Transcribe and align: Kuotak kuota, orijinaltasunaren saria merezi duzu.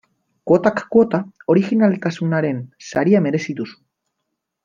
Kuotak 0.51 0.79
kuota, 0.95 1.19
orijinaltasunaren 1.55 2.63
saria 2.87 3.23
merezi 3.27 3.57
duzu. 3.63 3.77